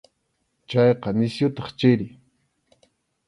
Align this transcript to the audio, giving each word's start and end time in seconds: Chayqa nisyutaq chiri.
Chayqa 0.69 1.09
nisyutaq 1.17 1.67
chiri. 1.79 2.07